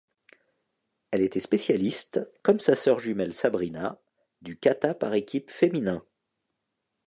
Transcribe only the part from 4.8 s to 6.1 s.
par équipe féminin.